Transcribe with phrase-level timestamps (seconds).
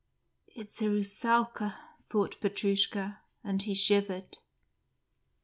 [0.55, 4.39] "It's a Russalka," thought Petrushka, and he shivered.